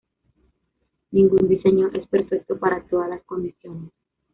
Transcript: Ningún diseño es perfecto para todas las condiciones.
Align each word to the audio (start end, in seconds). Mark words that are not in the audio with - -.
Ningún 1.11 1.47
diseño 1.47 1.91
es 1.93 2.07
perfecto 2.07 2.57
para 2.57 2.81
todas 2.87 3.07
las 3.07 3.21
condiciones. 3.21 3.91